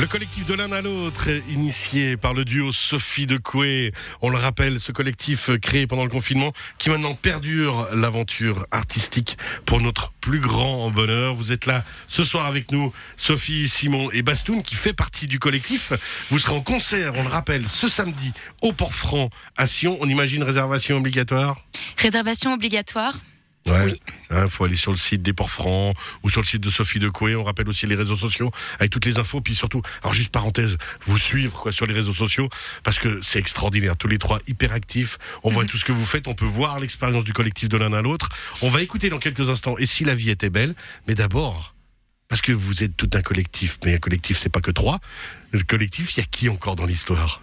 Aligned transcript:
Le 0.00 0.06
collectif 0.08 0.44
de 0.46 0.54
l'un 0.54 0.72
à 0.72 0.82
l'autre, 0.82 1.28
initié 1.48 2.16
par 2.16 2.34
le 2.34 2.44
duo 2.44 2.72
Sophie 2.72 3.26
de 3.26 3.36
Coué. 3.36 3.92
On 4.22 4.28
le 4.28 4.36
rappelle, 4.36 4.80
ce 4.80 4.90
collectif 4.90 5.50
créé 5.62 5.86
pendant 5.86 6.02
le 6.02 6.10
confinement 6.10 6.52
qui 6.78 6.90
maintenant 6.90 7.14
perdure 7.14 7.88
l'aventure 7.94 8.66
artistique 8.72 9.38
pour 9.66 9.80
notre 9.80 10.12
plus 10.20 10.40
grand 10.40 10.90
bonheur. 10.90 11.36
Vous 11.36 11.52
êtes 11.52 11.66
là 11.66 11.84
ce 12.08 12.24
soir 12.24 12.46
avec 12.46 12.72
nous, 12.72 12.92
Sophie, 13.16 13.68
Simon 13.68 14.10
et 14.10 14.22
Bastoun, 14.22 14.64
qui 14.64 14.74
fait 14.74 14.92
partie 14.94 15.28
du 15.28 15.38
collectif. 15.38 15.92
Vous 16.28 16.40
serez 16.40 16.54
en 16.54 16.60
concert, 16.60 17.12
on 17.14 17.22
le 17.22 17.28
rappelle, 17.28 17.68
ce 17.68 17.88
samedi 17.88 18.32
au 18.62 18.72
Port-Franc 18.72 19.30
à 19.56 19.68
Sion. 19.68 19.96
On 20.00 20.08
imagine 20.08 20.42
réservation 20.42 20.96
obligatoire? 20.96 21.64
Réservation 21.98 22.52
obligatoire. 22.52 23.14
Ouais. 23.66 23.84
Oui. 23.84 24.00
Hein, 24.30 24.46
faut 24.48 24.64
aller 24.64 24.76
sur 24.76 24.90
le 24.90 24.96
site 24.96 25.22
des 25.22 25.32
Ports 25.32 25.50
Francs 25.50 25.96
ou 26.22 26.28
sur 26.28 26.40
le 26.40 26.46
site 26.46 26.60
de 26.60 26.70
Sophie 26.70 26.98
de 26.98 27.08
Coué. 27.08 27.34
On 27.34 27.44
rappelle 27.44 27.68
aussi 27.68 27.86
les 27.86 27.94
réseaux 27.94 28.16
sociaux 28.16 28.50
avec 28.78 28.90
toutes 28.90 29.06
les 29.06 29.18
infos. 29.18 29.40
Puis 29.40 29.54
surtout, 29.54 29.80
alors 30.02 30.12
juste 30.12 30.32
parenthèse, 30.32 30.76
vous 31.06 31.16
suivre 31.16 31.58
quoi 31.60 31.72
sur 31.72 31.86
les 31.86 31.94
réseaux 31.94 32.12
sociaux 32.12 32.48
parce 32.82 32.98
que 32.98 33.20
c'est 33.22 33.38
extraordinaire. 33.38 33.96
Tous 33.96 34.08
les 34.08 34.18
trois 34.18 34.38
hyper 34.46 34.72
actifs. 34.72 35.18
On 35.42 35.50
voit 35.50 35.64
tout 35.64 35.78
ce 35.78 35.84
que 35.84 35.92
vous 35.92 36.04
faites. 36.04 36.28
On 36.28 36.34
peut 36.34 36.44
voir 36.44 36.78
l'expérience 36.78 37.24
du 37.24 37.32
collectif 37.32 37.68
de 37.68 37.76
l'un 37.76 37.92
à 37.92 38.02
l'autre. 38.02 38.28
On 38.62 38.68
va 38.68 38.82
écouter 38.82 39.08
dans 39.08 39.18
quelques 39.18 39.48
instants. 39.48 39.76
Et 39.78 39.86
si 39.86 40.04
la 40.04 40.14
vie 40.14 40.30
était 40.30 40.50
belle? 40.50 40.74
Mais 41.08 41.14
d'abord, 41.14 41.74
parce 42.28 42.42
que 42.42 42.52
vous 42.52 42.82
êtes 42.82 42.96
tout 42.96 43.10
un 43.14 43.22
collectif. 43.22 43.78
Mais 43.84 43.94
un 43.94 43.98
collectif, 43.98 44.36
c'est 44.36 44.48
pas 44.48 44.60
que 44.60 44.70
trois. 44.70 44.98
Le 45.52 45.62
collectif, 45.62 46.16
il 46.16 46.20
y 46.20 46.22
a 46.22 46.26
qui 46.26 46.48
encore 46.48 46.76
dans 46.76 46.86
l'histoire? 46.86 47.40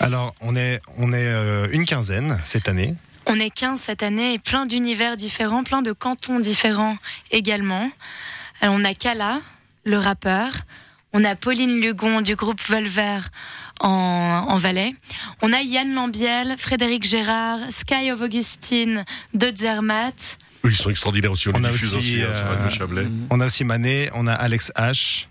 Alors, 0.00 0.34
on 0.40 0.56
est, 0.56 0.80
on 0.98 1.12
est 1.12 1.26
euh, 1.26 1.68
une 1.72 1.84
quinzaine 1.84 2.40
cette 2.44 2.68
année. 2.68 2.94
On 3.26 3.40
est 3.40 3.50
15 3.50 3.80
cette 3.80 4.02
année 4.02 4.34
et 4.34 4.38
plein 4.38 4.66
d'univers 4.66 5.16
différents, 5.16 5.64
plein 5.64 5.82
de 5.82 5.92
cantons 5.92 6.40
différents 6.40 6.96
également. 7.30 7.90
Alors, 8.60 8.76
on 8.78 8.84
a 8.84 8.94
Kala, 8.94 9.40
le 9.84 9.98
rappeur. 9.98 10.52
On 11.12 11.24
a 11.24 11.34
Pauline 11.36 11.80
Lugon 11.80 12.20
du 12.20 12.34
groupe 12.34 12.60
Volver 12.66 13.20
en, 13.80 13.88
en 13.88 14.58
Valais. 14.58 14.94
On 15.42 15.52
a 15.52 15.60
Yann 15.62 15.94
Lambiel, 15.94 16.56
Frédéric 16.58 17.04
Gérard, 17.04 17.60
Sky 17.70 18.10
of 18.10 18.20
Augustine 18.20 19.04
de 19.32 19.52
Zermatt. 19.54 20.38
Oui, 20.64 20.72
ils 20.72 20.76
sont 20.76 20.90
extraordinaires 20.90 21.32
aussi. 21.32 21.48
On, 21.48 21.62
a 21.62 21.70
diffuse 21.70 21.94
aussi, 21.94 22.14
aussi 22.14 22.22
hein, 22.22 22.78
euh. 22.80 23.08
On 23.30 23.40
a 23.40 23.46
aussi 23.46 23.64
Manet, 23.64 24.10
on 24.14 24.26
a 24.26 24.32
Alex 24.32 24.72
H. 24.76 25.26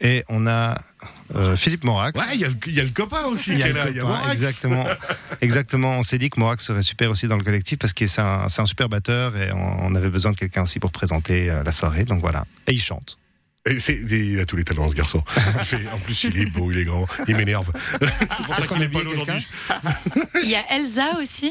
Et 0.00 0.22
on 0.28 0.46
a 0.46 0.76
euh, 1.34 1.56
Philippe 1.56 1.84
Morax. 1.84 2.18
Ouais, 2.18 2.34
il 2.34 2.40
y, 2.40 2.44
a 2.44 2.48
le- 2.48 2.54
il 2.66 2.74
y 2.74 2.80
a 2.80 2.84
le 2.84 2.90
copain 2.90 3.24
aussi 3.26 3.54
qui 3.56 3.62
est 3.62 3.72
là. 3.72 3.88
Il 3.90 3.96
y 3.96 3.98
a 3.98 4.02
copain, 4.02 4.14
Morax. 4.18 4.30
exactement, 4.32 4.84
exactement. 5.40 5.98
On 5.98 6.02
s'est 6.02 6.18
dit 6.18 6.30
que 6.30 6.38
Morax 6.40 6.64
serait 6.64 6.82
super 6.82 7.10
aussi 7.10 7.28
dans 7.28 7.36
le 7.36 7.44
collectif 7.44 7.78
parce 7.78 7.92
que 7.92 8.06
c'est 8.06 8.20
un, 8.20 8.48
c'est 8.48 8.62
un 8.62 8.66
super 8.66 8.88
batteur 8.88 9.36
et 9.36 9.52
on, 9.52 9.86
on 9.86 9.94
avait 9.94 10.10
besoin 10.10 10.32
de 10.32 10.36
quelqu'un 10.36 10.62
aussi 10.62 10.78
pour 10.80 10.92
présenter 10.92 11.50
euh, 11.50 11.62
la 11.62 11.72
soirée. 11.72 12.04
Donc 12.04 12.20
voilà. 12.20 12.44
Et 12.66 12.72
il 12.72 12.80
chante. 12.80 13.18
C'est, 13.78 13.98
il 13.98 14.38
a 14.40 14.44
tous 14.44 14.56
les 14.56 14.64
talents, 14.64 14.90
ce 14.90 14.94
garçon. 14.94 15.24
Il 15.36 15.42
fait- 15.64 15.88
en 15.90 15.98
plus, 15.98 16.24
il 16.24 16.36
est 16.38 16.44
beau, 16.46 16.70
il 16.70 16.76
est 16.78 16.84
grand, 16.84 17.06
il 17.26 17.34
m'énerve. 17.34 17.72
c'est 18.30 18.44
pour 18.44 18.54
ça 18.54 18.66
qu'on 18.66 18.76
n'est 18.76 18.90
pas 18.90 19.02
là 19.02 19.08
aujourd'hui. 19.08 19.46
Il 20.42 20.50
y 20.50 20.54
a 20.54 20.62
Elsa 20.74 21.18
aussi 21.18 21.50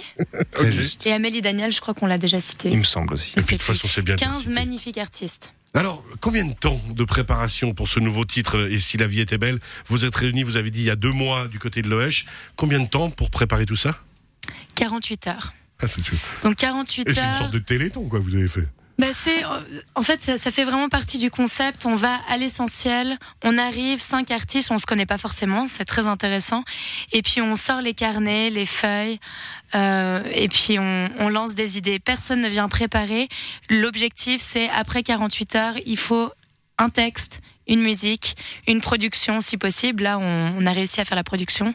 Très 0.52 0.66
Ok. 0.68 0.72
juste. 0.72 1.08
et 1.08 1.12
Amélie 1.14 1.42
Daniel, 1.42 1.72
je 1.72 1.82
crois 1.82 1.96
qu'on 1.96 2.06
l'a 2.06 2.20
déjà 2.20 2.40
cité. 2.40 2.70
Il 2.70 2.78
me 2.78 2.84
semble 2.84 3.16
aussi. 3.16 3.32
Et 3.32 3.42
puis, 3.42 3.56
de 3.56 3.62
toute 3.62 3.64
façon, 3.64 3.88
c'est 3.88 4.04
bien 4.04 4.14
de 4.16 4.22
le 4.22 4.28
15 4.28 4.40
citer. 4.42 4.52
magnifiques 4.54 4.98
artistes. 5.00 5.56
Alors, 5.74 6.04
combien 6.22 6.46
de 6.46 6.54
temps 6.54 6.80
de 6.88 7.04
préparation 7.04 7.74
pour 7.74 7.88
ce 7.88 8.00
nouveau 8.00 8.26
titre 8.26 8.70
Et 8.72 8.78
si 8.80 8.98
la 8.98 9.08
vie 9.08 9.20
était 9.22 9.40
belle? 9.40 9.58
Vous 9.88 10.06
êtes 10.06 10.16
réunis, 10.16 10.44
vous 10.44 10.56
avez 10.56 10.70
dit, 10.70 10.82
il 10.82 10.86
y 10.86 10.92
a 10.92 10.96
deux 10.96 11.12
mois 11.12 11.48
du 11.48 11.58
côté 11.58 11.82
de 11.82 11.90
l'OH. 11.90 12.26
Combien 12.56 12.80
de 12.80 12.88
temps 12.88 13.10
pour 13.10 13.32
préparer 13.32 13.66
tout 13.66 13.76
ça? 13.76 13.98
48 14.76 15.28
heures. 15.28 15.54
ah, 15.82 15.88
c'est, 15.88 16.02
Donc 16.44 16.58
48 16.58 17.10
Et 17.10 17.14
c'est 17.16 17.22
une 17.22 17.28
heures. 17.30 17.38
sorte 17.40 17.52
de 17.54 17.58
téléthon, 17.60 18.08
quoi, 18.08 18.20
vous 18.20 18.36
avez 18.36 18.48
fait. 18.48 18.68
Bah 19.00 19.08
c'est, 19.12 19.44
euh, 19.44 19.48
en 19.96 20.04
fait, 20.04 20.22
ça, 20.22 20.38
ça 20.38 20.52
fait 20.52 20.64
vraiment 20.64 20.88
partie 20.88 21.18
du 21.18 21.32
concept. 21.32 21.86
On 21.86 21.96
va 21.96 22.20
à 22.30 22.38
l'essentiel. 22.38 23.18
On 23.44 23.58
arrive, 23.58 24.00
cinq 24.00 24.30
artistes, 24.32 24.70
on 24.72 24.78
se 24.78 24.86
connaît 24.86 25.06
pas 25.06 25.18
forcément, 25.18 25.68
c'est 25.68 25.86
très 25.86 26.08
intéressant. 26.08 26.64
Et 27.12 27.22
puis 27.22 27.42
on 27.42 27.56
sort 27.56 27.82
les 27.82 27.94
carnets, 27.94 28.50
les 28.50 28.66
feuilles, 28.66 29.20
euh, 29.76 30.22
et 30.34 30.48
puis 30.48 30.78
on, 30.80 31.10
on 31.20 31.30
lance 31.30 31.56
des 31.56 31.78
idées. 31.78 32.00
Personne 32.00 32.42
ne 32.42 32.50
vient 32.50 32.70
préparer. 32.70 33.30
L'objectif, 33.70 34.42
c'est 34.42 34.70
après 34.70 35.02
48 35.02 35.56
heures, 35.56 35.76
il 35.86 35.98
faut 35.98 36.32
un 36.78 36.90
texte, 36.90 37.42
une 37.68 37.82
musique, 37.82 38.36
une 38.68 38.82
production 38.82 39.42
si 39.42 39.58
possible. 39.58 40.04
Là, 40.04 40.18
on, 40.20 40.54
on 40.58 40.66
a 40.66 40.72
réussi 40.72 41.02
à 41.02 41.06
faire 41.06 41.16
la 41.16 41.24
production. 41.24 41.74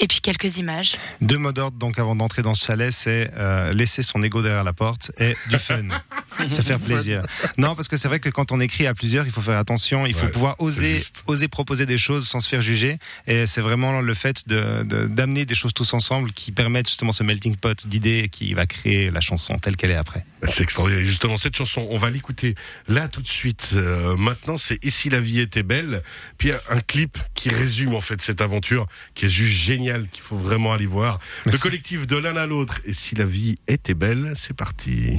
Et 0.00 0.08
puis 0.08 0.20
quelques 0.20 0.58
images. 0.58 0.96
Deux 1.20 1.38
mots 1.38 1.52
d'ordre 1.52 1.78
donc 1.78 1.98
avant 1.98 2.16
d'entrer 2.16 2.42
dans 2.42 2.54
ce 2.54 2.66
chalet, 2.66 2.92
c'est 2.92 3.30
euh, 3.36 3.72
laisser 3.72 4.02
son 4.02 4.22
ego 4.22 4.42
derrière 4.42 4.64
la 4.64 4.72
porte 4.72 5.12
et 5.18 5.36
du 5.50 5.56
fun, 5.58 5.82
se 6.48 6.62
faire 6.62 6.80
plaisir. 6.80 7.22
Non, 7.58 7.74
parce 7.74 7.88
que 7.88 7.96
c'est 7.96 8.08
vrai 8.08 8.20
que 8.20 8.28
quand 8.28 8.52
on 8.52 8.60
écrit 8.60 8.86
à 8.86 8.94
plusieurs, 8.94 9.26
il 9.26 9.32
faut 9.32 9.40
faire 9.40 9.58
attention, 9.58 10.06
il 10.06 10.14
faut 10.14 10.24
Ouais, 10.26 10.30
pouvoir 10.30 10.56
oser, 10.58 11.02
oser 11.26 11.48
proposer 11.48 11.84
des 11.86 11.98
choses 11.98 12.26
sans 12.26 12.40
se 12.40 12.48
faire 12.48 12.62
juger. 12.62 12.98
Et 13.26 13.46
c'est 13.46 13.60
vraiment 13.60 14.00
le 14.00 14.14
fait 14.14 14.48
de 14.48 14.82
de- 14.84 15.06
d'amener 15.06 15.44
des 15.44 15.54
choses 15.54 15.74
tous 15.74 15.92
ensemble 15.94 16.32
qui 16.32 16.50
permettent 16.52 16.88
justement 16.88 17.12
ce 17.12 17.22
melting 17.22 17.56
pot 17.56 17.86
d'idées 17.86 18.28
qui 18.30 18.54
va 18.54 18.66
créer 18.66 19.10
la 19.10 19.20
chanson 19.20 19.58
telle 19.58 19.76
qu'elle 19.76 19.90
est 19.90 19.96
après. 19.96 20.24
C'est 20.48 20.62
extraordinaire. 20.62 21.02
Et 21.02 21.06
Justement, 21.06 21.36
cette 21.36 21.56
chanson, 21.56 21.86
on 21.90 21.96
va 21.98 22.10
l'écouter 22.10 22.54
là 22.88 23.08
tout 23.08 23.22
de 23.22 23.28
suite. 23.28 23.70
Euh, 23.74 24.16
maintenant, 24.16 24.58
c'est 24.58 24.82
Et 24.84 24.90
si 24.90 25.08
la 25.10 25.20
vie 25.20 25.40
était 25.40 25.62
belle? 25.62 26.02
Puis 26.38 26.48
il 26.48 26.52
y 26.52 26.54
a 26.54 26.60
un 26.70 26.80
clip 26.80 27.18
qui 27.34 27.48
résume 27.48 27.94
en 27.94 28.00
fait 28.00 28.20
cette 28.20 28.40
aventure, 28.40 28.86
qui 29.14 29.26
est 29.26 29.28
juste 29.28 29.54
génial, 29.56 30.06
qu'il 30.08 30.22
faut 30.22 30.36
vraiment 30.36 30.72
aller 30.72 30.86
voir. 30.86 31.18
Le 31.46 31.56
collectif 31.58 32.06
de 32.06 32.16
l'un 32.16 32.36
à 32.36 32.46
l'autre. 32.46 32.80
Et 32.84 32.92
si 32.92 33.14
la 33.14 33.24
vie 33.24 33.56
était 33.68 33.94
belle, 33.94 34.34
c'est 34.36 34.54
parti. 34.56 35.18